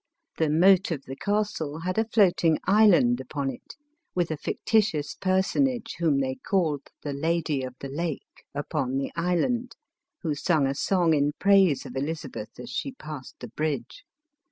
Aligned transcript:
The 0.39 0.49
moat 0.49 0.89
of 0.89 1.03
the 1.05 1.15
castle 1.15 1.81
had 1.81 1.99
a 1.99 2.07
floating 2.07 2.57
island 2.65 3.21
upon 3.21 3.51
it, 3.51 3.75
with 4.15 4.31
a 4.31 4.35
fictitious 4.37 5.13
personage 5.13 5.97
whom 5.99 6.19
they 6.21 6.37
called 6.43 6.87
the 7.03 7.13
Lady 7.13 7.61
of 7.61 7.75
the 7.81 7.87
Lake, 7.87 8.43
upon 8.55 8.97
the 8.97 9.11
island, 9.15 9.75
who 10.23 10.33
sung 10.33 10.65
a 10.65 10.73
song 10.73 11.13
in 11.13 11.33
praise 11.37 11.85
of 11.85 11.95
Elizabeth 11.95 12.59
as 12.59 12.71
she 12.71 12.93
passed 12.93 13.35
the 13.41 13.49
bridge. 13.49 14.03